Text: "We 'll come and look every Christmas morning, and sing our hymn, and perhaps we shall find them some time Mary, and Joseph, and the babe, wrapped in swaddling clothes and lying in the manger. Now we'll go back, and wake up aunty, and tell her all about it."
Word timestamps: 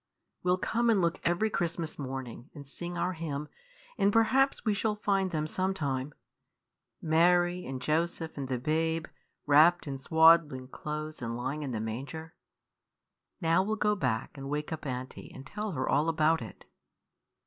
"We 0.41 0.49
'll 0.51 0.57
come 0.57 0.89
and 0.89 0.99
look 0.99 1.19
every 1.23 1.51
Christmas 1.51 1.99
morning, 1.99 2.49
and 2.55 2.67
sing 2.67 2.97
our 2.97 3.13
hymn, 3.13 3.49
and 3.99 4.11
perhaps 4.11 4.65
we 4.65 4.73
shall 4.73 4.95
find 4.95 5.29
them 5.29 5.45
some 5.45 5.75
time 5.75 6.15
Mary, 7.03 7.67
and 7.67 7.79
Joseph, 7.79 8.35
and 8.35 8.47
the 8.47 8.57
babe, 8.57 9.05
wrapped 9.45 9.85
in 9.85 9.99
swaddling 9.99 10.69
clothes 10.69 11.21
and 11.21 11.37
lying 11.37 11.61
in 11.61 11.69
the 11.69 11.79
manger. 11.79 12.33
Now 13.41 13.61
we'll 13.61 13.75
go 13.75 13.93
back, 13.95 14.35
and 14.35 14.49
wake 14.49 14.73
up 14.73 14.87
aunty, 14.87 15.31
and 15.35 15.45
tell 15.45 15.73
her 15.73 15.87
all 15.87 16.09
about 16.09 16.41
it." 16.41 16.65